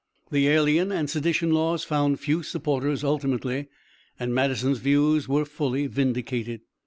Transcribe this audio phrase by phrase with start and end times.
[0.31, 3.67] The alien and sedition laws found few supporters ultimately,
[4.19, 6.61] and Madison's views were fully vindicated.